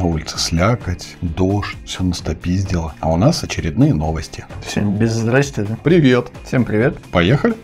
[0.00, 2.94] На улице слякоть, дождь, все настопиздило.
[3.00, 4.46] А у нас очередные новости.
[4.64, 5.76] Всем без здрасте, да?
[5.84, 6.32] Привет.
[6.46, 6.96] Всем привет.
[7.12, 7.54] Поехали?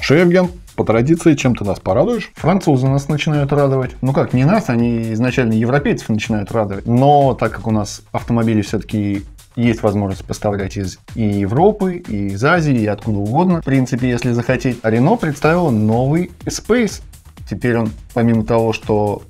[0.00, 2.32] Шевген, по традиции, чем ты нас порадуешь?
[2.34, 3.92] Французы нас начинают радовать.
[4.02, 6.86] Ну как, не нас, они изначально европейцев начинают радовать.
[6.86, 9.22] Но так как у нас автомобили все-таки
[9.56, 14.32] есть возможность поставлять из и Европы, и из Азии, и откуда угодно, в принципе, если
[14.32, 14.78] захотеть.
[14.82, 17.02] А Renault представила новый Space.
[17.48, 19.22] Теперь он, помимо того, что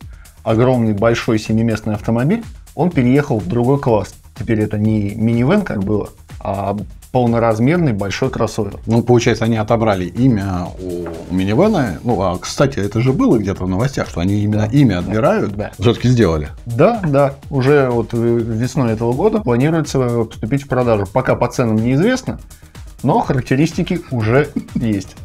[0.43, 4.15] огромный большой семиместный автомобиль, он переехал в другой класс.
[4.39, 6.77] Теперь это не минивэн, как было, а
[7.17, 8.75] полноразмерный большой кроссовер.
[8.85, 11.99] Ну, получается, они отобрали имя у минивэна.
[12.05, 14.77] Ну, а, кстати, это же было где-то в новостях, что они именно Да.
[14.79, 15.57] имя отбирают.
[15.57, 15.71] Да.
[15.79, 16.51] Все-таки сделали.
[16.67, 21.07] Да, да, уже вот весной этого года планируется поступить в продажу.
[21.11, 22.39] Пока по ценам неизвестно,
[23.07, 25.17] но характеристики уже есть.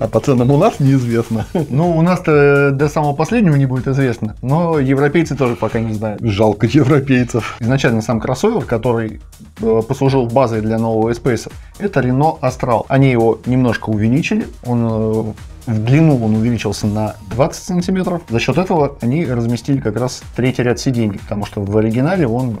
[0.00, 1.46] А по ценам у нас неизвестно.
[1.70, 6.20] Ну, у нас-то до самого последнего не будет известно, но европейцы тоже пока не знают.
[6.22, 7.56] Жалко европейцев.
[7.60, 9.20] Изначально сам кроссовер, который
[9.62, 12.84] э, послужил базой для нового Space, это Renault Astral.
[12.88, 18.22] Они его немножко увеличили, он э, в длину он увеличился на 20 сантиметров.
[18.28, 22.58] За счет этого они разместили как раз третий ряд сидений, потому что в оригинале он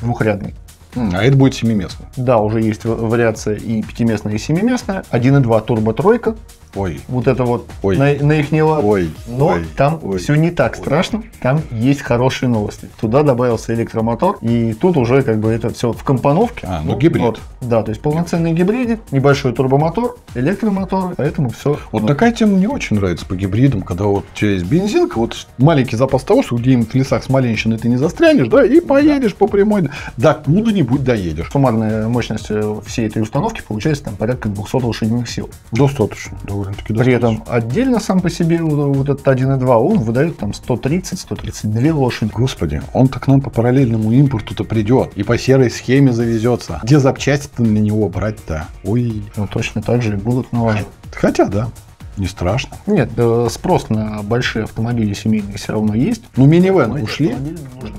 [0.00, 0.54] двухрядный.
[0.96, 2.06] А это будет семиместно.
[2.16, 5.04] Да, уже есть вариация и пятиместная, и семиместная.
[5.10, 6.36] 1.2 турбо тройка.
[6.74, 7.96] Ой, Вот это вот Ой.
[7.96, 8.84] на, на их лад.
[8.84, 10.18] ой, Но ой, там ой.
[10.18, 12.88] все не так страшно, там есть хорошие новости.
[13.00, 16.66] Туда добавился электромотор, и тут уже как бы это все в компоновке.
[16.68, 17.22] А, ну, гибрид.
[17.24, 17.40] вот.
[17.60, 21.78] да, то есть полноценный гибрид, небольшой турбомотор, электромотор, поэтому все.
[21.92, 25.46] Вот такая тема мне очень нравится по гибридам, когда вот у тебя есть бензинка, вот
[25.58, 29.46] маленький запас того, что где-нибудь в лесах Смоленщины ты не застрянешь, да, и поедешь по
[29.46, 31.50] прямой, до куда-нибудь доедешь.
[31.52, 35.50] Суммарная мощность э, всей этой установки получается там порядка 200 лошадиных сил.
[35.72, 37.42] Достаточно, довольно-таки При достаточно.
[37.42, 42.30] этом отдельно сам по себе вот этот 1.2, он выдает там 130-132 лошади.
[42.32, 46.80] Господи, он-то к нам по параллельному импорту-то придет и по серой схеме завезется.
[46.82, 48.66] Где запчасти-то на него брать-то?
[48.84, 49.22] Ой.
[49.36, 50.88] Ну, точно так же и будут налаживать.
[51.12, 51.68] Хотя, да,
[52.16, 52.76] не страшно.
[52.86, 56.22] Нет, э, спрос на большие автомобили семейные все равно есть.
[56.36, 57.34] Ну, минивены Но ушли.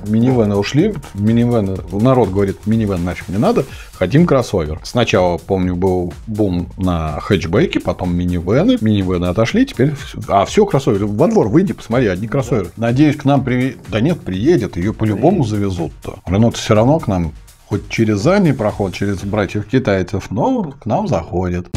[0.07, 4.79] Минивены ушли, минивены, народ говорит, минивен нафиг не надо, хотим кроссовер.
[4.83, 9.93] Сначала, помню, был бум на хэтчбеки, потом минивены, минивены отошли, теперь,
[10.27, 12.69] а все, кроссовер, во двор выйди, посмотри, одни кроссоверы.
[12.77, 13.77] Надеюсь, к нам при...
[13.89, 16.19] да нет, приедет, ее по-любому завезут-то.
[16.25, 17.33] Рено-то все равно к нам,
[17.67, 21.67] хоть через задний проход, через братьев китайцев, но к нам заходит.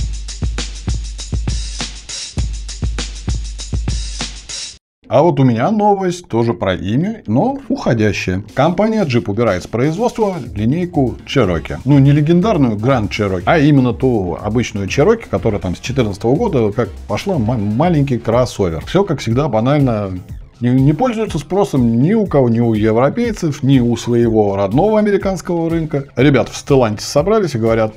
[5.09, 8.45] А вот у меня новость тоже про имя, но уходящая.
[8.55, 11.79] Компания Jeep убирает с производства линейку Cherokee.
[11.87, 16.73] Ну, не легендарную Grand Cherokee, а именно ту обычную Cherokee, которая там с 2014 года
[16.73, 18.85] как пошла ма- маленький кроссовер.
[18.85, 20.19] Все, как всегда, банально
[20.61, 25.71] не, не пользуется спросом ни у кого, ни у европейцев, ни у своего родного американского
[25.71, 26.05] рынка.
[26.17, 27.95] Ребята в Stellantis собрались и говорят,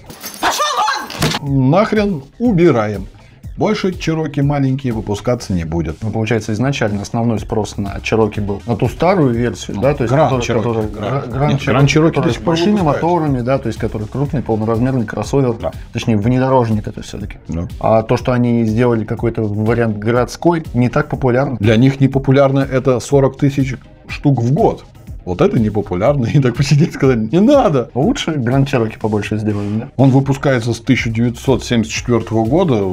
[1.41, 3.07] нахрен убираем.
[3.57, 5.97] Больше Чероки маленькие выпускаться не будет.
[6.01, 10.13] Ну, получается, изначально основной спрос на Cherokee был на ту старую версию, да, то есть
[10.13, 13.03] которая- которая- Нет, Cherokee, Grand Cherokee которая до с большими выпускают.
[13.03, 15.71] моторами, да, то есть который крупный полноразмерный кроссовер, Да.
[15.93, 17.37] точнее внедорожник это все-таки.
[17.49, 17.67] Да.
[17.79, 21.57] А то, что они сделали какой-то вариант городской, не так популярно.
[21.59, 23.75] Для них непопулярно это 40 тысяч
[24.07, 24.85] штук в год.
[25.23, 26.25] Вот это непопулярно.
[26.33, 27.91] И так посидеть и сказать, не надо.
[27.93, 29.89] Лучше Grand Cherokee побольше сделали, да?
[29.97, 32.83] Он выпускается с 1974 года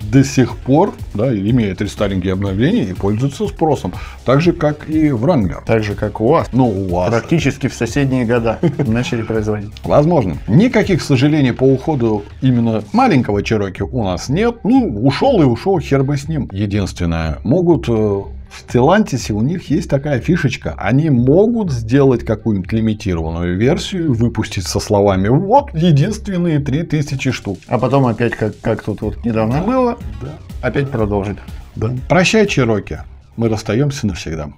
[0.00, 3.92] до сих пор, да, имеет рестайлинги и обновления и пользуется спросом.
[4.24, 5.64] Так же, как и Wrangler.
[5.66, 6.48] Так же, как у вас.
[6.52, 7.10] Ну, у вас.
[7.10, 9.70] Практически в соседние года начали производить.
[9.84, 10.36] Возможно.
[10.48, 14.58] Никаких сожалений по уходу именно маленького Чероки у нас нет.
[14.64, 16.48] Ну, ушел и ушел, хер бы с ним.
[16.52, 20.74] Единственное, могут э, в Стелантисе у них есть такая фишечка.
[20.78, 27.58] Они могут сделать какую-нибудь лимитированную версию, выпустить со словами «Вот единственные 3000 штук».
[27.68, 30.38] А потом опять, как, как тут вот недавно было, Да.
[30.62, 31.38] опять продолжить.
[31.76, 31.94] Да.
[32.08, 32.98] Прощай, Чероки.
[33.36, 34.50] Мы расстаемся навсегда.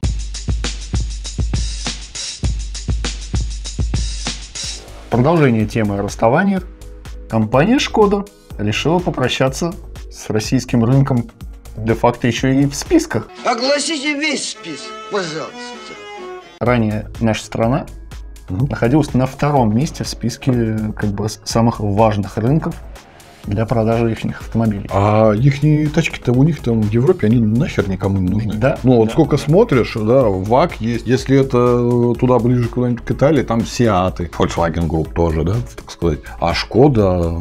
[5.10, 6.66] Продолжение темы о расставаниях.
[7.28, 8.25] Компания Шкода
[8.58, 9.72] решила попрощаться
[10.10, 11.28] с российским рынком
[11.76, 13.28] де-факто еще и в списках.
[13.44, 15.50] Огласите весь список, пожалуйста.
[16.61, 17.87] Ранее наша страна
[18.49, 22.75] находилась на втором месте в списке как бы самых важных рынков
[23.44, 24.87] для продажи их автомобилей.
[24.93, 28.55] А их тачки-то у них там в Европе, они нахер никому не нужны.
[28.55, 29.12] Да, Ну, вот да.
[29.12, 31.06] сколько смотришь, да, ВАК есть.
[31.06, 34.31] Если это туда ближе куда-нибудь к Италии, там Сиаты.
[34.38, 36.19] Volkswagen Group тоже, да, так сказать.
[36.38, 37.38] А Шкода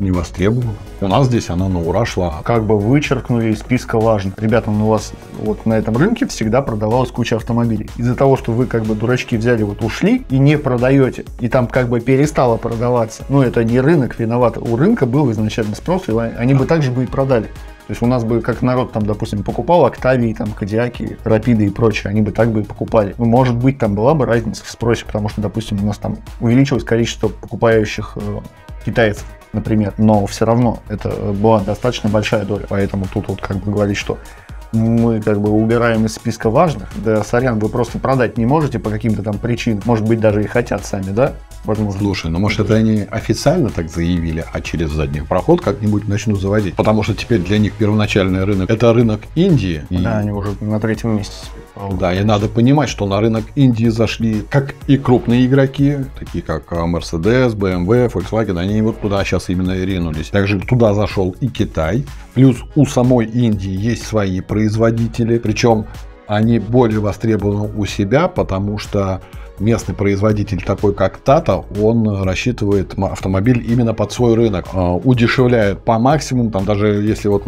[0.00, 0.72] не востребована.
[1.00, 2.40] У нас здесь она на ура шла.
[2.42, 4.34] Как бы вычеркнули из списка важных.
[4.38, 7.88] Ребята, ну у вас вот на этом рынке всегда продавалась куча автомобилей.
[7.96, 11.66] Из-за того, что вы как бы дурачки взяли, вот ушли и не продаете, и там
[11.66, 13.24] как бы перестало продаваться.
[13.28, 14.56] Ну это не рынок виноват.
[14.56, 17.48] У рынка был изначально спрос, и они бы также бы и продали.
[17.90, 21.70] То есть у нас бы, как народ, там, допустим, покупал Октавии, там, Кадиаки, Рапиды и
[21.70, 23.16] прочее, они бы так бы и покупали.
[23.18, 26.18] Ну, может быть, там была бы разница в спросе, потому что, допустим, у нас там
[26.38, 28.38] увеличилось количество покупающих э,
[28.84, 32.66] китайцев, например, но все равно это была достаточно большая доля.
[32.68, 34.18] Поэтому тут вот как бы говорить, что
[34.72, 36.88] мы как бы убираем из списка важных.
[37.04, 39.82] Да, сорян, вы просто продать не можете по каким-то там причинам.
[39.84, 41.34] Может быть, даже и хотят сами, да?
[41.64, 42.00] Возможно.
[42.00, 46.74] Слушай, ну может это они официально так заявили, а через задний проход как-нибудь начнут заводить.
[46.74, 49.84] Потому что теперь для них первоначальный рынок это рынок Индии.
[49.90, 50.22] Да, и...
[50.22, 51.34] они уже на третьем месте.
[51.98, 56.72] Да, и надо понимать, что на рынок Индии зашли как и крупные игроки, такие как
[56.72, 60.28] а, Mercedes, BMW, Volkswagen, они вот туда сейчас именно и ринулись.
[60.28, 62.04] Также туда зашел и Китай.
[62.34, 65.86] Плюс у самой Индии есть свои производители, причем
[66.26, 69.20] они более востребованы у себя, потому что
[69.58, 75.98] местный производитель, такой как Тата, он рассчитывает автомобиль именно под свой рынок, а, удешевляет по
[75.98, 77.44] максимуму, там даже если вот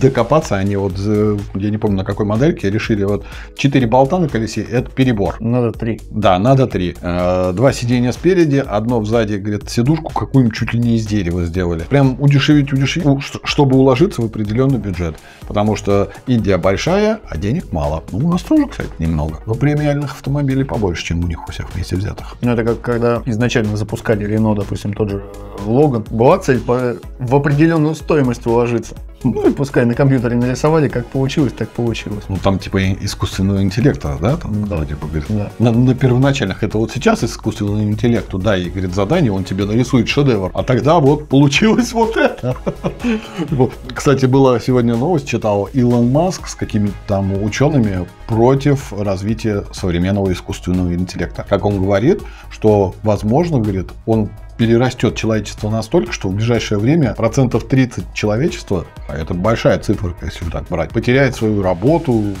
[0.00, 3.24] докопаться, они вот, я не помню на какой модельке, решили вот
[3.56, 5.36] 4 болта на колесе, это перебор.
[5.40, 6.00] Надо 3.
[6.10, 6.96] Да, надо 3.
[7.00, 11.84] Э, два сиденья спереди, одно сзади, говорит, сидушку какую-нибудь чуть ли не из дерева сделали.
[11.88, 13.06] Прям удешевить, удешевить,
[13.44, 15.16] чтобы уложиться в определенный бюджет.
[15.46, 18.02] Потому что Индия большая, а денег мало.
[18.12, 19.40] Ну, у нас тоже, кстати, немного.
[19.46, 22.36] Но премиальных автомобилей побольше, чем у них у всех вместе взятых.
[22.40, 25.24] Ну, это как когда изначально запускали Рено, допустим, тот же
[25.64, 26.04] Логан.
[26.10, 28.96] Была цель в определенную стоимость уложиться.
[29.24, 32.24] Ну и пускай на компьютере нарисовали, как получилось, так получилось.
[32.28, 34.36] Ну там типа искусственного интеллекта, да?
[34.36, 34.84] Там, да.
[34.84, 35.50] Типа, говорит, да.
[35.58, 40.50] На, на первоначальных это вот сейчас искусственному интеллекту дай, говорит, задание, он тебе нарисует шедевр.
[40.54, 42.56] А тогда вот получилось вот это.
[43.94, 50.94] Кстати, была сегодня новость, читал Илон Маск с какими-то там учеными против развития современного искусственного
[50.94, 51.44] интеллекта.
[51.48, 57.66] Как он говорит, что возможно, говорит, он перерастет человечество настолько, что в ближайшее время процентов
[57.68, 62.34] 30 человечества, а это большая цифра, если так брать, потеряет свою работу,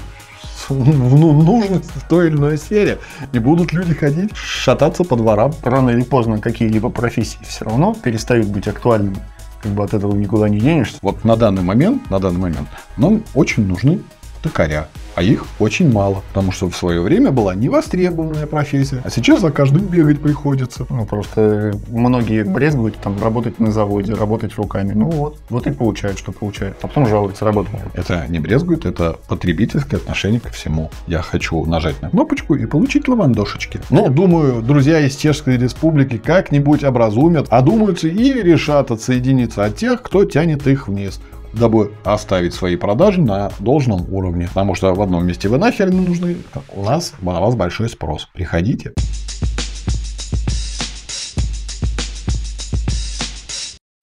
[0.68, 2.98] ну, нужность в той или иной сфере.
[3.32, 5.54] И будут люди ходить, шататься по дворам.
[5.62, 9.18] Рано или поздно какие-либо профессии все равно перестают быть актуальными.
[9.62, 10.98] Как бы от этого никуда не денешься.
[11.02, 14.00] Вот на данный момент, на данный момент нам очень нужны
[14.46, 14.88] токаря.
[15.16, 19.50] А их очень мало, потому что в свое время была невостребованная профессия, а сейчас за
[19.50, 20.86] каждым бегать приходится.
[20.90, 24.92] Ну, просто многие брезгуют там работать на заводе, работать руками.
[24.94, 26.76] Ну вот, вот и получают, что получают.
[26.82, 30.90] А потом жалуются, работать Это не брезгуют, это потребительское отношение ко всему.
[31.06, 33.80] Я хочу нажать на кнопочку и получить лавандошечки.
[33.88, 40.26] Но, думаю, друзья из Чешской Республики как-нибудь образумят, одумаются и решат отсоединиться от тех, кто
[40.26, 41.20] тянет их вниз
[41.58, 44.48] дабы оставить свои продажи на должном уровне.
[44.48, 46.36] Потому что в одном месте вы нахер не нужны,
[46.72, 48.28] у нас на вас большой спрос.
[48.32, 48.92] Приходите.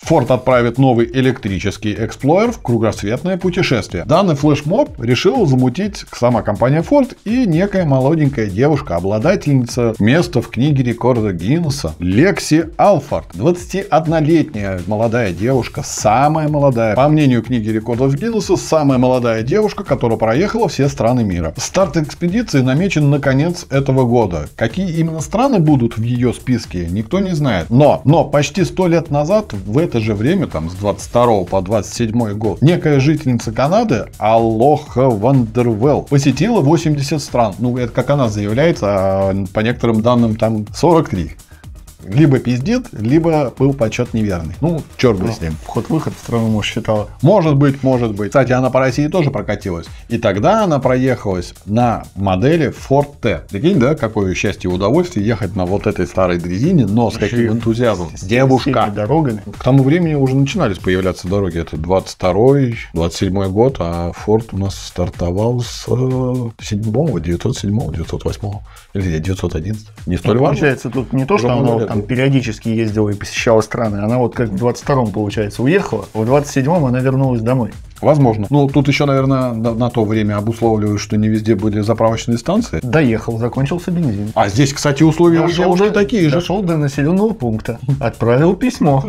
[0.07, 4.03] Ford отправит новый электрический Explorer в кругосветное путешествие.
[4.03, 10.83] Данный флешмоб решил замутить сама компания Ford и некая молоденькая девушка, обладательница места в книге
[10.83, 13.27] рекорда Гиннесса Лекси Алфорд.
[13.33, 20.67] 21-летняя молодая девушка, самая молодая, по мнению книги рекордов Гиннесса, самая молодая девушка, которая проехала
[20.67, 21.53] все страны мира.
[21.55, 24.49] Старт экспедиции намечен на конец этого года.
[24.57, 27.69] Какие именно страны будут в ее списке, никто не знает.
[27.69, 32.33] Но, но почти сто лет назад в это же время, там, с 22 по 27
[32.33, 37.53] год, некая жительница Канады, Алоха Вандервелл, посетила 80 стран.
[37.59, 41.33] Ну, это как она заявляется, а по некоторым данным там 43
[42.07, 44.55] либо пиздит, либо был подсчет неверный.
[44.61, 45.55] Ну, черт бы ну, с ним.
[45.63, 47.09] Вход-выход в страну, считала.
[47.21, 48.29] Может быть, может быть.
[48.29, 49.87] Кстати, она по России тоже прокатилась.
[50.09, 53.43] И тогда она проехалась на модели Ford T.
[53.49, 57.53] Прикинь, да, какое счастье и удовольствие ехать на вот этой старой дрезине, но с каким
[57.53, 58.09] энтузиазмом.
[58.21, 58.91] Девушка.
[58.93, 59.41] дорогами.
[59.57, 61.59] К тому времени уже начинались появляться дороги.
[61.59, 66.51] Это 22-й, 27 год, а Ford у нас стартовал с 7
[67.21, 68.49] 907 908
[68.93, 69.87] или 911.
[70.05, 70.47] Не столь важно.
[70.47, 73.97] Получается, тут не то, что оно там периодически ездила и посещала страны.
[73.97, 77.71] Она вот как в 22-м, получается, уехала, в 27-м она вернулась домой.
[78.01, 78.47] Возможно.
[78.49, 82.79] Ну, тут еще, наверное, на, на то время обусловливают, что не везде были заправочные станции.
[82.81, 84.31] Доехал, закончился бензин.
[84.33, 86.31] А здесь, кстати, условия дошел, уже, уже такие же.
[86.31, 89.05] Дошел до населенного пункта, отправил письмо.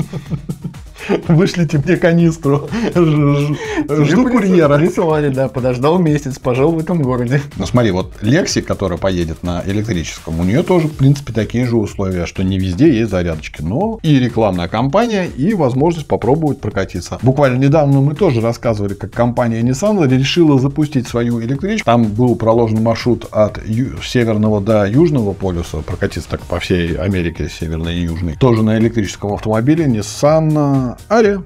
[1.28, 2.68] Вышлите мне канистру.
[2.94, 4.78] Жду курьера.
[4.78, 7.40] Прислали, да, подождал месяц, пожил в этом городе.
[7.56, 11.76] Ну смотри, вот Лекси, которая поедет на электрическом, у нее тоже, в принципе, такие же
[11.76, 13.62] условия, что не везде есть зарядочки.
[13.62, 17.18] Но и рекламная кампания, и возможность попробовать прокатиться.
[17.22, 21.84] Буквально недавно мы тоже рассказывали, как компания Nissan решила запустить свою электричку.
[21.84, 27.48] Там был проложен маршрут от ю- северного до южного полюса, прокатиться так по всей Америке,
[27.48, 28.36] северной и южной.
[28.38, 31.44] Тоже на электрическом автомобиле Nissan Aria,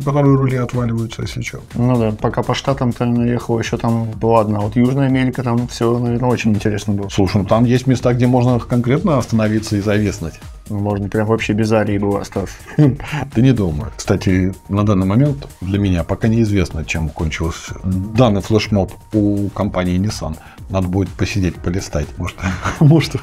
[0.00, 1.60] у которой рули отваливаются, если что.
[1.74, 5.98] Ну да, пока по штатам-то наехал, еще там, ладно, а вот Южная Америка, там все,
[5.98, 7.08] наверное, очень интересно было.
[7.08, 10.34] Слушай, ну там есть места, где можно конкретно остановиться и зависнуть.
[10.68, 12.54] Можно прям вообще без арии было остаться.
[12.76, 13.92] Ты не думаю.
[13.96, 20.36] Кстати, на данный момент для меня пока неизвестно, чем кончился данный флешмоб у компании Nissan.
[20.70, 22.06] Надо будет посидеть, полистать.
[22.16, 22.36] Может,
[22.80, 23.16] может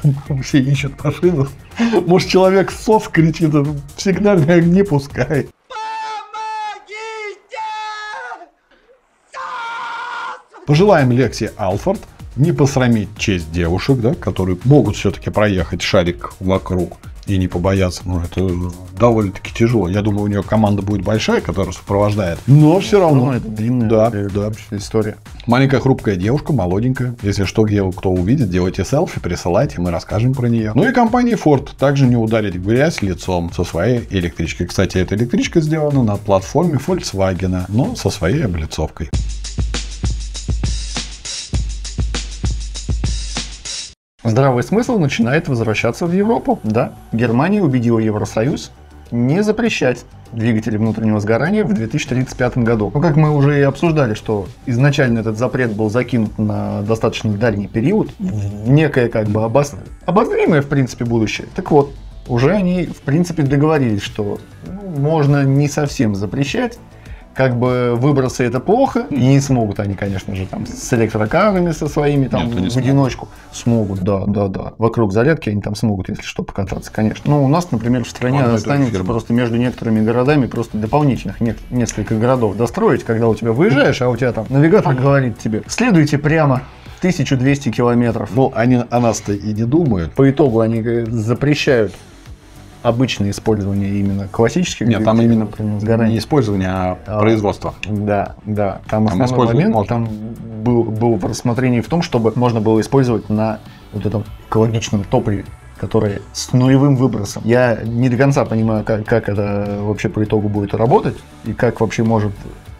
[0.44, 1.48] все ищут машину.
[2.06, 3.54] Может, человек сос кричит,
[3.96, 5.48] сигнальные огни пускай.
[10.68, 11.98] Пожелаем Лекси Алфорд
[12.36, 18.02] не посрамить честь девушек, да, которые могут все-таки проехать шарик вокруг и не побояться.
[18.04, 18.46] Ну, это
[19.00, 19.88] довольно-таки тяжело.
[19.88, 22.38] Я думаю, у нее команда будет большая, которая сопровождает.
[22.46, 23.24] Но все равно.
[23.24, 24.52] Ну, это длинная Да, э, да.
[24.72, 25.16] история.
[25.46, 27.14] Маленькая хрупкая девушка, молоденькая.
[27.22, 30.72] Если что, где кто увидит, делайте селфи, присылайте, мы расскажем про нее.
[30.74, 34.66] Ну и компания Ford также не ударить в грязь лицом со своей электричкой.
[34.66, 39.08] Кстати, эта электричка сделана на платформе Volkswagen, но со своей облицовкой.
[44.28, 46.60] Здравый смысл начинает возвращаться в Европу.
[46.62, 48.72] Да, Германия убедила Евросоюз
[49.10, 52.90] не запрещать двигатели внутреннего сгорания в 2035 году.
[52.94, 57.68] Ну, как мы уже и обсуждали, что изначально этот запрет был закинут на достаточно дальний
[57.68, 59.74] период, в некое как бы обос...
[60.04, 61.46] обозримое, в принципе, будущее.
[61.54, 61.92] Так вот,
[62.28, 66.78] уже они, в принципе, договорились, что ну, можно не совсем запрещать,
[67.38, 71.86] как бы выбросы это плохо, и не смогут они, конечно же, там с электрокарами со
[71.86, 73.28] своими там Нет, в одиночку.
[73.52, 74.72] Смогут, да, да, да.
[74.78, 77.30] Вокруг зарядки они там смогут, если что, покататься, конечно.
[77.30, 81.54] Ну, у нас, например, в стране это останется просто между некоторыми городами просто дополнительных не-
[81.70, 86.18] несколько городов достроить, когда у тебя выезжаешь, а у тебя там навигатор говорит тебе, следуйте
[86.18, 86.62] прямо
[86.98, 88.30] 1200 километров.
[88.34, 90.12] Ну, они о нас-то и не думают.
[90.14, 91.94] По итогу они э, запрещают
[92.82, 95.48] обычное использование именно классических Нет, там именно
[95.80, 96.12] сгорания.
[96.12, 97.18] не использование, а А.
[97.20, 97.74] производство.
[97.86, 98.80] Да, да.
[98.88, 99.88] Там Там основной момент можно.
[99.88, 100.08] там
[100.62, 103.58] был, был в рассмотрении в том, чтобы можно было использовать на
[103.92, 105.44] вот этом экологичном топливе,
[105.80, 107.42] которое с нулевым выбросом.
[107.44, 111.80] Я не до конца понимаю, как, как это вообще по итогу будет работать и как
[111.80, 112.32] вообще может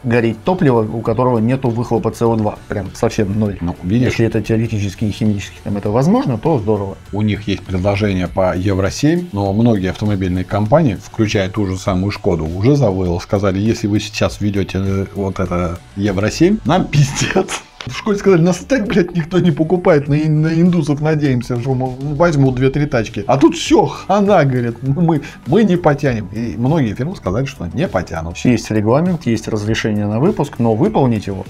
[0.05, 2.59] гореть топливо, у которого нету выхлопа СО2.
[2.69, 3.59] Прям совсем ноль.
[3.61, 6.97] Ну, видишь, Если это теоретически и химически там это возможно, то здорово.
[7.13, 12.47] у них есть предложение по Евро-7, но многие автомобильные компании, включая ту же самую Шкоду,
[12.47, 13.19] уже завыло.
[13.19, 17.63] Сказали, если вы сейчас ведете э, вот это Евро-7, нам пиздец.
[17.89, 21.97] В школе сказали, нас так, блядь, никто не покупает, на, на индусов надеемся, что мол,
[22.01, 23.25] возьмут 2-3 тачки.
[23.27, 26.29] А тут все, она говорит, мы, мы не потянем.
[26.33, 28.37] И многие фирмы сказали, что не потянут.
[28.39, 31.45] Есть регламент, есть разрешение на выпуск, но выполнить его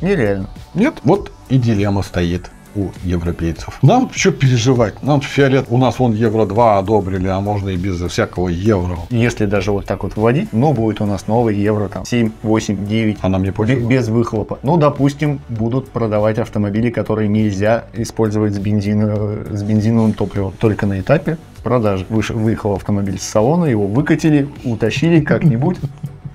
[0.00, 0.50] нереально.
[0.74, 3.78] Нет, вот и дилемма стоит у европейцев.
[3.82, 5.02] Нам что переживать?
[5.02, 8.98] Нам фиолет, у нас вон евро 2 одобрили, а можно и без всякого евро.
[9.10, 12.86] Если даже вот так вот вводить, ну, будет у нас новый евро там 7, 8,
[12.86, 13.18] 9.
[13.22, 13.84] А нам не пофиг.
[13.86, 14.58] Без выхлопа.
[14.62, 20.52] Ну, допустим, будут продавать автомобили, которые нельзя использовать с, бензино- с бензиновым топливом.
[20.58, 22.06] Только на этапе продажи.
[22.08, 25.76] Выш- Выехал автомобиль с салона, его выкатили, утащили как-нибудь,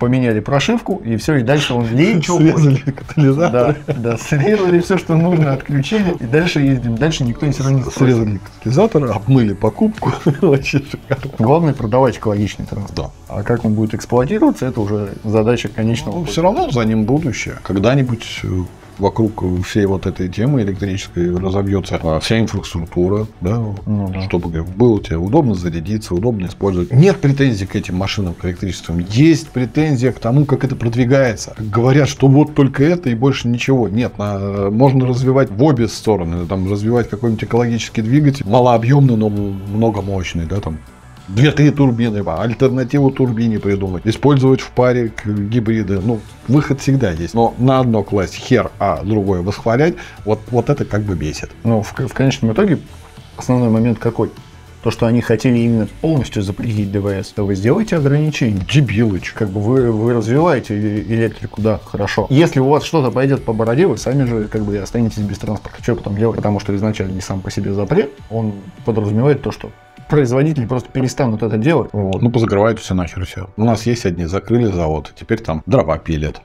[0.03, 2.37] поменяли прошивку, и все, и дальше он лечил.
[2.37, 3.77] Срезали катализатор.
[3.87, 6.97] Да, да, срезали все, что нужно, отключили, и дальше ездим.
[6.97, 7.85] Дальше никто все равно не.
[7.85, 10.11] Срезали катализатор, обмыли покупку.
[10.41, 11.31] Вообще шикарно.
[11.39, 13.13] Главное продавать экологичный транспорт.
[13.29, 13.33] Да.
[13.33, 16.19] А как он будет эксплуатироваться, это уже задача конечного.
[16.19, 17.55] Ну, все равно за ним будущее.
[17.63, 18.47] Когда-нибудь э,
[18.97, 24.21] вокруг всей вот этой темы электрической разобьется а, вся инфраструктура, да, Ну да.
[24.21, 26.91] чтобы было тебе удобно зарядиться, удобно использовать.
[26.91, 28.99] Нет претензий к этим машинам, к электричествам.
[29.09, 31.55] Есть претензия к тому, как это продвигается.
[31.57, 33.87] Говорят, что вот только это и больше ничего.
[33.89, 36.45] Нет, на- можно развивать в обе стороны.
[36.45, 40.77] Там, развивать какой-нибудь экологический двигатель, малообъемный, но многомощный, да, там
[41.27, 45.99] Две-три турбины, альтернативу турбине придумать, использовать в паре гибриды.
[45.99, 47.33] Ну, выход всегда есть.
[47.33, 51.51] Но на одно класть хер, а другое восхвалять, вот, вот это как бы бесит.
[51.63, 52.79] Но в, в конечном итоге
[53.37, 54.31] основной момент какой?
[54.83, 58.59] То, что они хотели именно полностью запретить ДВС, то вы сделаете ограничения.
[58.69, 59.31] Дебилыч.
[59.31, 62.27] Как бы вы, вы развиваете э- электрику, да, хорошо.
[62.29, 65.81] Если у вас что-то пойдет по бороде, вы сами же как бы останетесь без транспорта.
[65.81, 66.35] Что потом делать?
[66.35, 69.71] Потому что изначально не сам по себе запрет, он подразумевает то, что
[70.09, 71.89] производители просто перестанут это делать.
[71.93, 72.21] Вот.
[72.21, 73.49] Ну, позакрывают все нахер все.
[73.57, 76.41] У нас есть одни, закрыли завод, теперь там дрова пилят.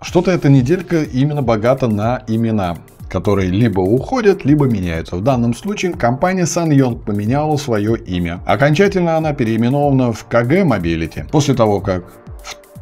[0.00, 2.78] Что-то эта неделька именно богата на имена
[3.08, 5.16] которые либо уходят, либо меняются.
[5.16, 8.40] В данном случае компания SanYong поменяла свое имя.
[8.46, 11.28] Окончательно она переименована в KG Mobility.
[11.30, 12.04] После того, как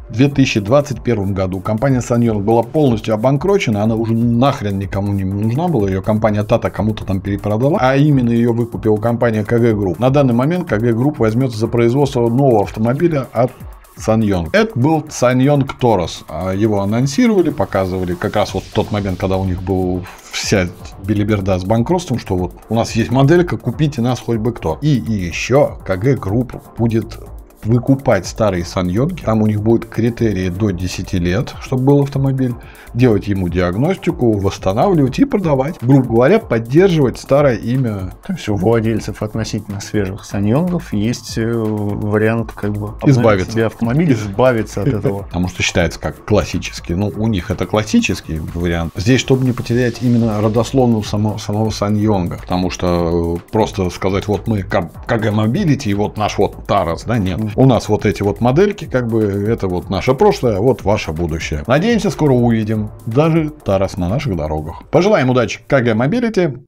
[0.09, 6.01] 2021 году компания SsangYong была полностью обанкрочена, она уже нахрен никому не нужна была, ее
[6.01, 9.95] компания Tata кому-то там перепродала, а именно ее выкупила компания KG Group.
[9.99, 13.51] На данный момент KG Group возьмется за производство нового автомобиля от
[13.97, 14.53] SsangYong.
[14.53, 16.23] Это был SsangYong Torres.
[16.27, 20.67] А Его анонсировали, показывали как раз вот тот момент, когда у них был вся
[21.03, 24.77] билиберда с банкротством, что вот у нас есть моделька, купите нас хоть бы кто.
[24.81, 27.17] И, и еще KG Group будет
[27.63, 29.21] выкупать старые саньонги.
[29.21, 32.53] Там у них будут критерии до 10 лет, чтобы был автомобиль.
[32.93, 35.75] Делать ему диагностику, восстанавливать и продавать.
[35.81, 38.13] Грубо говоря, поддерживать старое имя.
[38.25, 43.51] То есть у владельцев относительно свежих саньонгов есть э, вариант как бы Избавиться.
[43.51, 45.23] себе автомобиль, избавиться от этого.
[45.23, 46.95] Потому что считается как классический.
[46.95, 48.93] Ну, у них это классический вариант.
[48.95, 52.37] Здесь, чтобы не потерять именно родословную само- самого Саньонга.
[52.37, 57.17] Потому что э, просто сказать, вот мы КГ Mobility и вот наш вот Тарас, да,
[57.17, 57.39] нет.
[57.55, 61.11] У нас вот эти вот модельки, как бы, это вот наше прошлое, а вот ваше
[61.11, 61.63] будущее.
[61.67, 64.83] Надеемся, скоро увидим даже Тарас на наших дорогах.
[64.89, 66.59] Пожелаем удачи КГ Mobility.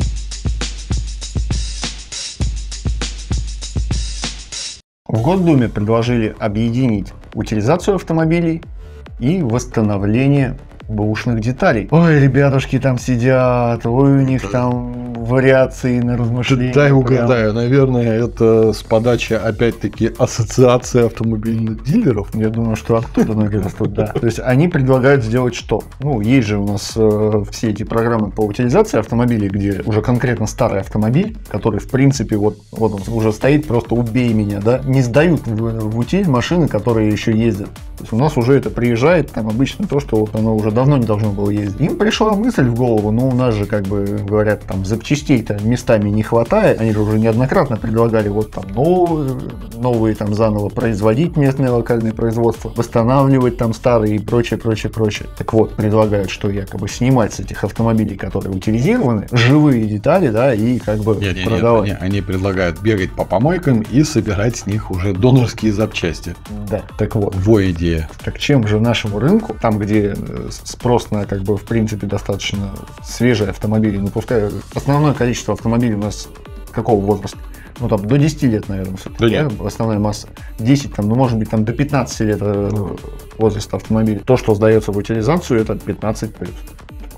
[5.07, 8.62] В Госдуме предложили объединить утилизацию автомобилей
[9.19, 10.57] и восстановление
[10.89, 11.88] бэушных деталей.
[11.91, 16.74] Ой, ребятушки там сидят, ой, у них там вариации на размышления.
[16.74, 16.98] Дай прям.
[16.98, 22.34] угадаю, наверное, это с подачи, опять-таки, ассоциации автомобильных дилеров.
[22.34, 24.08] Я думаю, что оттуда растут, да.
[24.08, 25.84] То есть они предлагают сделать что?
[26.00, 30.48] Ну, есть же у нас э, все эти программы по утилизации автомобилей, где уже конкретно
[30.48, 35.01] старый автомобиль, который, в принципе, вот, вот он уже стоит, просто убей меня, да, не
[35.01, 37.69] сдают в, в утиль машины, которые еще ездят.
[38.00, 40.98] То есть у нас уже это приезжает, там обычно то, что вот оно уже давно
[40.98, 41.81] не должно было ездить.
[41.81, 46.09] Им пришла мысль в голову, ну, у нас же, как бы, говорят, там, запчастей-то местами
[46.09, 46.79] не хватает.
[46.79, 49.38] Они же уже неоднократно предлагали вот там новые,
[49.75, 55.27] новые там заново производить местное локальное производство, восстанавливать там старые и прочее, прочее, прочее.
[55.38, 60.80] Так вот, предлагают, что якобы снимать с этих автомобилей, которые утилизированы, живые детали, да, и
[60.80, 61.89] как бы Нет, нет, нет, продавать.
[61.89, 66.36] они, они предлагают бегать по помойкам и собирать с них уже донорские запчасти.
[66.69, 67.36] Да, так вот.
[67.36, 68.10] Во идея.
[68.23, 72.71] Так чем же нашему рынку, там, где э, спрос на, как бы, в принципе, достаточно
[73.03, 76.29] свежие автомобили, ну, повторяю, основное количество автомобилей у нас
[76.71, 77.38] какого возраста?
[77.79, 79.53] Ну, там, до 10 лет, наверное, все-таки, Да нет.
[79.62, 80.27] основная масса.
[80.60, 82.95] 10, там, ну, может быть, там, до 15 лет э,
[83.38, 84.19] возраста автомобиля.
[84.19, 86.51] То, что сдается в утилизацию, это 15 плюс.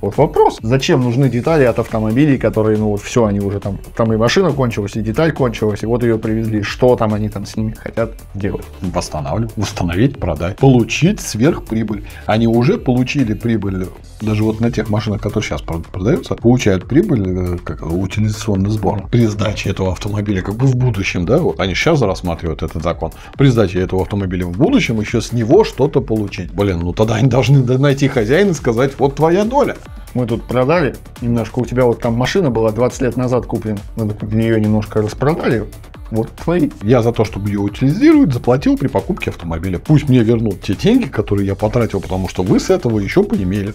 [0.02, 4.12] Вот вопрос, зачем нужны детали от автомобилей, которые, ну вот все, они уже там, там
[4.12, 7.56] и машина кончилась, и деталь кончилась, и вот ее привезли, что там они там с
[7.56, 8.66] ними хотят делать.
[8.82, 10.58] Восстанавливать, восстановить, продать.
[10.58, 12.06] Получить сверхприбыль.
[12.26, 13.88] Они уже получили прибыль,
[14.22, 19.08] даже вот на тех машинах, которые сейчас прод- продаются, получают прибыль, э, как утилизационный сбор.
[19.12, 23.12] При сдаче этого автомобиля, как бы в будущем, да, вот они сейчас рассматривают этот закон.
[23.38, 26.52] При сдаче этого автомобиля в будущем еще с него что-то получить.
[26.52, 29.76] Блин, ну тогда они должны найти хозяина и сказать, вот твоя доля.
[30.14, 34.14] Мы тут продали немножко, у тебя вот там машина была 20 лет назад куплена, мы
[34.42, 35.66] ее немножко распродали,
[36.12, 36.70] вот твои.
[36.84, 39.80] Я за то, чтобы ее утилизировать, заплатил при покупке автомобиля.
[39.80, 43.74] Пусть мне вернут те деньги, которые я потратил, потому что вы с этого еще поимели.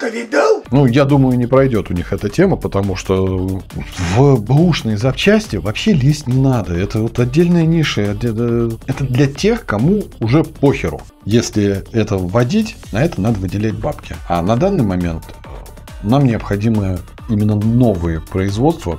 [0.00, 0.64] Это видал?
[0.70, 3.60] Ну, я думаю, не пройдет у них эта тема, потому что
[4.08, 6.72] в бэушные запчасти вообще лезть не надо.
[6.72, 8.00] Это вот отдельная ниша.
[8.00, 11.02] Это это для тех, кому уже похеру.
[11.26, 14.16] Если это вводить, на это надо выделять бабки.
[14.26, 15.24] А на данный момент
[16.02, 18.98] нам необходимо именно новые производства,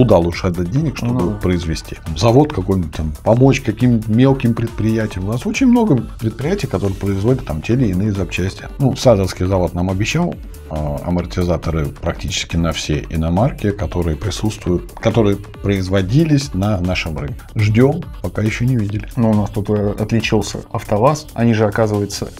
[0.00, 1.38] туда лучше отдать денег, чтобы Ну.
[1.38, 1.98] произвести.
[2.16, 5.28] Завод какой-нибудь там, помочь каким-нибудь мелким предприятиям.
[5.28, 8.64] У нас очень много предприятий, которые производят там те или иные запчасти.
[8.78, 10.34] Ну, Садовский завод нам обещал
[10.70, 17.42] э, амортизаторы практически на все иномарки, которые присутствуют, которые производились на нашем рынке.
[17.54, 19.06] Ждем, пока еще не видели.
[19.16, 22.30] Но у нас тут э, отличился АвтоВАЗ, они же, оказывается,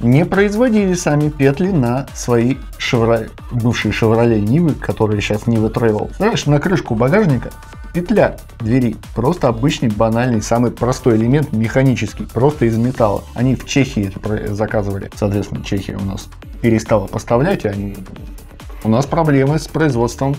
[0.00, 3.26] не производили сами петли на свои шевро...
[3.50, 6.12] бывшие Chevrolet Нивы, которые сейчас Нива Travel.
[6.16, 7.50] Знаешь, на крышку багажника
[7.92, 8.96] петля двери.
[9.14, 13.24] Просто обычный, банальный, самый простой элемент, механический, просто из металла.
[13.34, 15.10] Они в Чехии это заказывали.
[15.14, 16.28] Соответственно, Чехия у нас
[16.60, 17.96] перестала поставлять, и они...
[18.84, 20.36] У нас проблемы с производством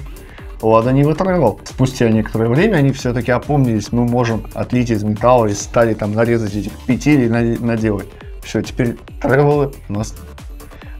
[0.61, 1.59] Лада не вытравил.
[1.65, 6.55] Спустя некоторое время они все-таки опомнились, мы можем отлить из металла и стали там нарезать
[6.55, 8.07] этих петель и на- наделать.
[8.43, 10.15] Все, теперь тревелы у нас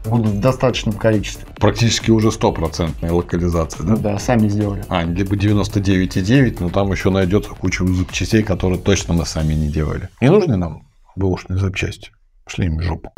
[0.04, 1.46] будут в достаточном количестве.
[1.56, 3.96] Практически уже стопроцентная локализация, да?
[3.96, 4.84] Да, сами сделали.
[4.88, 10.08] А, либо 99,9, но там еще найдется куча запчастей, которые точно мы сами не делали.
[10.20, 12.10] Не нужны нам бэушные запчасти.
[12.46, 13.12] Шли им в жопу.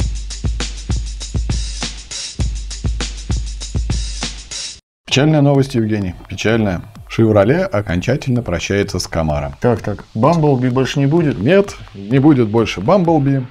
[5.06, 6.14] Печальная новость, Евгений.
[6.28, 6.82] Печальная.
[7.08, 9.54] Шевроле окончательно прощается с Камаром.
[9.60, 11.40] Так, так, Бамблби больше не будет?
[11.40, 13.44] Нет, не будет больше Бамблби,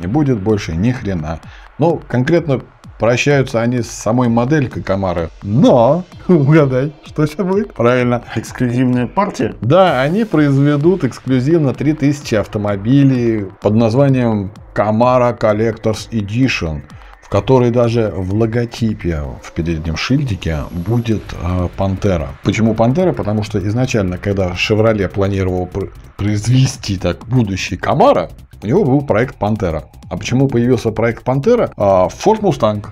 [0.00, 1.38] не будет больше ни хрена.
[1.78, 2.62] Ну, конкретно
[2.98, 5.30] прощаются они с самой моделькой Камара.
[5.42, 7.74] Но, угадай, что сейчас будет?
[7.74, 8.22] Правильно.
[8.34, 9.54] Эксклюзивная партия?
[9.60, 16.82] Да, они произведут эксклюзивно 3000 автомобилей под названием Camara Collectors Edition
[17.20, 22.28] в которой даже в логотипе, в переднем шильдике будет э, Пантера.
[22.44, 23.12] Почему Пантера?
[23.12, 28.28] Потому что изначально, когда Шевроле планировал пр- произвести так будущий Камара,
[28.62, 29.84] у него был проект Пантера.
[30.14, 31.72] А почему появился проект Пантера?
[31.76, 32.86] А, Ford Mustang,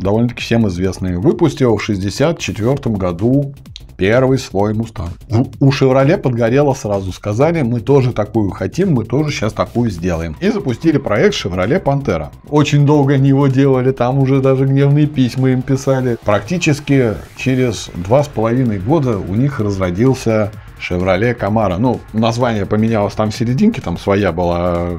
[0.00, 3.54] довольно-таки всем известный, выпустил в 1964 году
[3.96, 5.12] первый свой Мустанг.
[5.60, 7.12] У Шевроле подгорело сразу.
[7.12, 10.34] Сказали, мы тоже такую хотим, мы тоже сейчас такую сделаем.
[10.40, 12.32] И запустили проект Шевроле Пантера.
[12.48, 16.18] Очень долго они его делали, там уже даже гневные письма им писали.
[16.24, 21.76] Практически через два с половиной года у них разродился Шевроле Камара.
[21.76, 24.98] Ну, название поменялось там в серединке, там своя была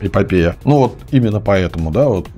[0.00, 0.56] эпопея.
[0.64, 2.28] Ну, вот именно поэтому, да, вот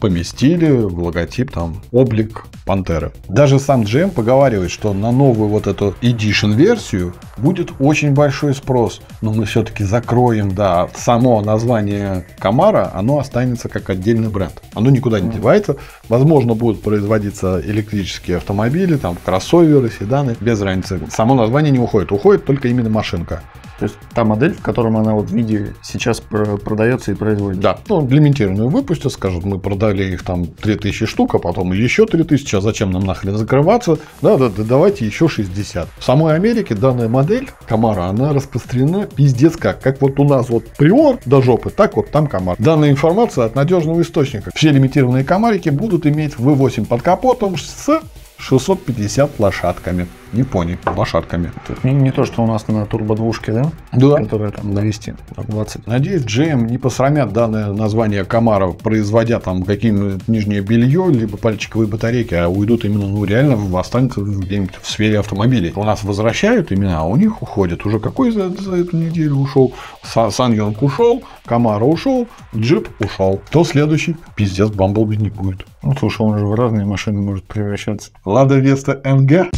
[0.00, 3.12] поместили в логотип там облик Пантеры.
[3.28, 9.00] Даже сам GM поговаривает, что на новую вот эту Edition версию будет очень большой спрос.
[9.20, 14.60] Но мы все-таки закроем, да, само название Камара, оно останется как отдельный бренд.
[14.74, 15.76] Оно никуда не девается.
[16.08, 21.00] Возможно, будут производиться электрические автомобили, там кроссоверы, седаны, без разницы.
[21.10, 23.42] Само название не уходит, уходит только именно машинка.
[23.78, 27.62] То есть та модель, в котором она вот в виде сейчас продается и производится.
[27.62, 32.56] Да, ну, лимитированную выпустят, скажут, мы продали их там 3000 штук, а потом еще 3000,
[32.56, 33.98] а зачем нам нахрен закрываться?
[34.22, 35.88] Да, да, да, давайте еще 60.
[35.98, 39.80] В самой Америке данная модель Камара, она распространена пиздец как.
[39.82, 42.56] Как вот у нас вот приор до жопы, так вот там Камар.
[42.58, 44.50] Данная информация от надежного источника.
[44.54, 48.00] Все лимитированные Камарики будут иметь V8 под капотом с
[48.38, 50.06] 650 лошадками.
[50.36, 51.50] Не понял, лошадками.
[51.82, 53.72] Не, не то, что у нас на турбодвушке, да?
[53.92, 54.16] Да.
[54.16, 55.16] Которая там 200,
[55.48, 55.86] 20.
[55.86, 62.34] Надеюсь, GM не посрамят данное название Камара, производя там какие-нибудь нижнее белье, либо пальчиковые батарейки,
[62.34, 65.72] а уйдут именно, ну, реально останутся где-нибудь в сфере автомобилей.
[65.74, 67.86] У нас возвращают имена, а у них уходят.
[67.86, 69.72] Уже какой за, за эту неделю ушел?
[70.02, 73.40] Сан Йонг ушел, Камара ушел, Джип ушел.
[73.46, 74.16] Кто следующий?
[74.34, 75.64] Пиздец, Бамблби не будет.
[75.82, 78.10] Ну, слушай, он же в разные машины может превращаться.
[78.24, 79.48] Лада Веста МГ.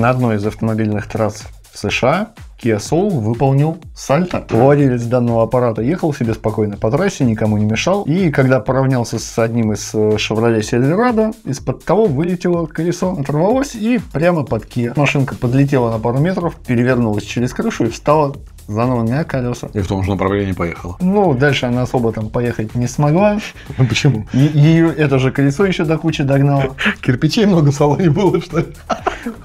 [0.00, 4.46] На одной из автомобильных трасс в США Kia Soul выполнил сальто.
[4.48, 8.04] Владелец данного аппарата ехал себе спокойно по трассе, никому не мешал.
[8.04, 14.42] И когда поравнялся с одним из Chevrolet Silverado, из-под того вылетело колесо, оторвалось и прямо
[14.44, 14.94] под Kia.
[14.96, 18.34] Машинка подлетела на пару метров, перевернулась через крышу и встала
[18.70, 19.68] заново на колеса.
[19.74, 20.96] И в том же направлении поехала.
[21.00, 23.38] Ну, дальше она особо там поехать не смогла.
[23.76, 24.26] Почему?
[24.32, 26.76] Ее это же колесо еще до кучи догнало.
[27.02, 28.66] Кирпичей много в салоне было, что ли?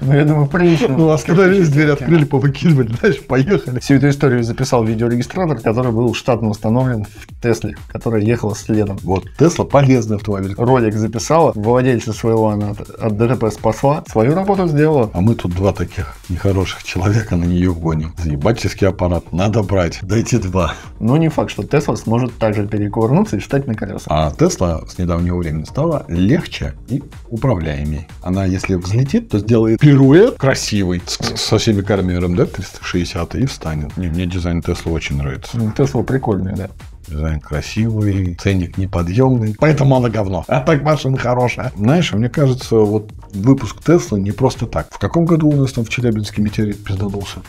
[0.00, 0.88] Ну, я думаю, прилично.
[0.88, 3.80] Ну, остановились, дверь открыли, повыкидывали, дальше поехали.
[3.80, 8.98] Всю эту историю записал видеорегистратор, который был штатно установлен в Тесле, которая ехала следом.
[9.02, 10.54] Вот, Тесла полезный автомобиль.
[10.56, 15.10] Ролик записала, владельца своего она от, от ДТП спасла, свою работу сделала.
[15.12, 18.14] А мы тут два таких нехороших человека на нее гоним.
[18.18, 20.74] Заебательский аппарат, надо брать, дайте два.
[21.00, 24.06] Но не факт, что Тесла сможет также перекувырнуться и встать на колеса.
[24.08, 28.06] А Тесла с недавнего времени стала легче и управляемей.
[28.22, 33.96] Она, если взлетит, то сделает пируэт красивый со всеми камерами да, 360 и встанет.
[33.96, 35.58] Не, мне дизайн Тесла очень нравится.
[35.76, 36.70] Тесла прикольный, да.
[37.08, 40.44] Дизайн красивый, ценник неподъемный, поэтому она говно.
[40.48, 41.72] А так машина хорошая.
[41.76, 44.88] Знаешь, мне кажется, вот выпуск Теслы не просто так.
[44.90, 47.40] В каком году у нас там в Челябинске метеорит пизданулся?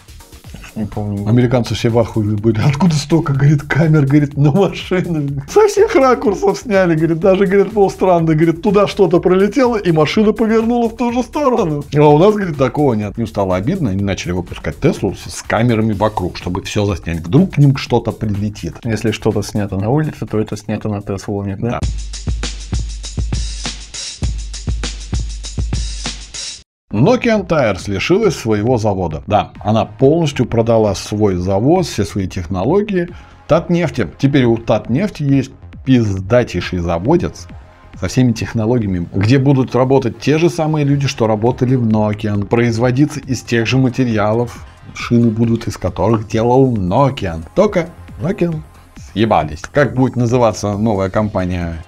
[0.78, 1.28] Не помню.
[1.28, 2.60] Американцы все в ахуе были.
[2.64, 5.42] Откуда столько, говорит, камер, говорит, на машины?
[5.50, 10.90] Со всех ракурсов сняли, говорит, даже, говорит, полстраны, говорит, туда что-то пролетело, и машина повернула
[10.90, 11.84] в ту же сторону.
[11.96, 13.18] А у нас, говорит, такого нет.
[13.18, 17.22] Не стало обидно, они начали выпускать Теслу с камерами вокруг, чтобы все заснять.
[17.22, 18.76] Вдруг к ним что-то прилетит.
[18.84, 21.70] Если что-то снято на улице, то это снято на Теслу, нет, да?
[21.72, 21.80] Да.
[26.92, 29.22] Nokian Tires лишилась своего завода.
[29.28, 33.10] Да, она полностью продала свой завод, все свои технологии
[33.46, 34.08] Татнефти.
[34.18, 35.52] Теперь у Татнефти есть
[35.84, 37.48] пиздатейший заводец
[38.00, 43.20] со всеми технологиями, где будут работать те же самые люди, что работали в Nokian, производиться
[43.20, 47.44] из тех же материалов, шины будут из которых делал Nokian.
[47.54, 47.90] Только
[48.22, 48.62] Nokian
[49.12, 49.62] съебались.
[49.74, 51.84] Как будет называться новая компания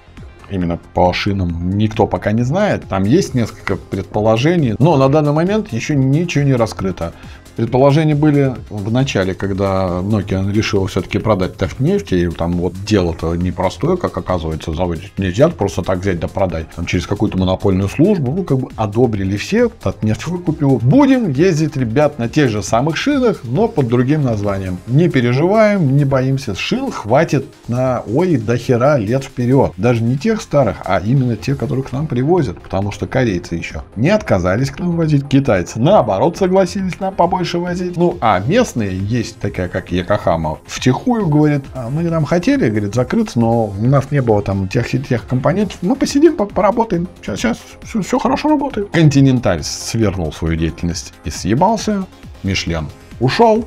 [0.51, 2.83] именно по шинам никто пока не знает.
[2.89, 7.13] Там есть несколько предположений, но на данный момент еще ничего не раскрыто.
[7.59, 13.97] Предположения были в начале, когда Nokia решила все-таки продать Технефть, и там вот дело-то непростое,
[13.97, 16.67] как оказывается, заводить нельзя просто так взять да продать.
[16.73, 20.79] Там через какую-то монопольную службу, ну, как бы одобрили все, Татнефть выкупил.
[20.81, 24.77] Будем ездить, ребят, на тех же самых шинах, но под другим названием.
[24.87, 26.55] Не переживаем, не боимся.
[26.55, 29.73] Шин хватит на, ой, до хера лет вперед.
[29.75, 33.83] Даже не тех старых, а именно тех, которых к нам привозят, потому что корейцы еще
[33.97, 35.77] не отказались к нам возить китайцы.
[35.77, 37.97] Наоборот, согласились на побольше больше возить.
[37.97, 43.39] Ну, а местные, есть такая, как Якохама, втихую говорит, а мы там хотели, говорит, закрыться,
[43.39, 45.77] но у нас не было там тех тех компонентов.
[45.81, 47.07] Мы посидим, поработаем.
[47.21, 48.89] Сейчас, сейчас все, все хорошо работает.
[48.91, 52.05] Континенталь свернул свою деятельность и съебался.
[52.43, 52.87] Мишлен
[53.19, 53.65] ушел.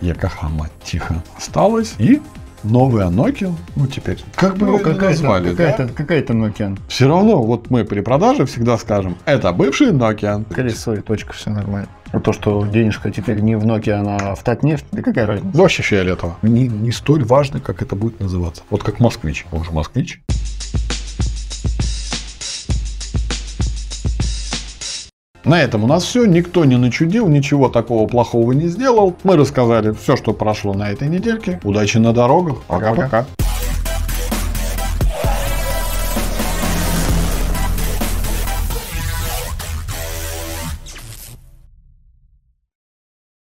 [0.00, 1.94] Якохама тихо осталась.
[1.98, 2.20] И
[2.62, 5.50] новая Nokia, ну теперь, как бы Ну, его какая-то, назвали, да?
[5.50, 6.78] какая-то, какая-то Nokia.
[6.88, 10.44] Все равно, вот мы при продаже всегда скажем, это бывший Nokia.
[10.52, 11.88] Колесо и точка, все нормально.
[12.18, 15.56] То, что денежка теперь не в Nokia, она в Татнефть, да какая разница?
[15.56, 16.36] Вообще фиолетово.
[16.42, 18.62] Не, не столь важно, как это будет называться.
[18.68, 19.46] Вот как москвич.
[19.52, 20.20] Он же москвич.
[25.44, 26.26] На этом у нас все.
[26.26, 29.16] Никто не начудил, ничего такого плохого не сделал.
[29.22, 31.60] Мы рассказали все, что прошло на этой недельке.
[31.62, 32.62] Удачи на дорогах.
[32.66, 33.26] Пока-пока.